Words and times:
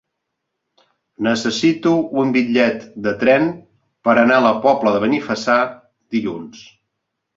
Necessito 1.25 1.91
un 2.23 2.33
bitllet 2.37 2.87
de 3.07 3.13
tren 3.25 3.45
per 4.09 4.15
anar 4.23 4.41
a 4.41 4.43
la 4.47 4.55
Pobla 4.65 4.95
de 4.97 5.03
Benifassà 5.05 5.59
dilluns. 6.17 6.65